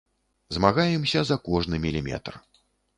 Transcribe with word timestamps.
Змагаемся 0.57 1.19
за 1.31 1.39
кожны 1.47 1.75
міліметр. 1.87 2.45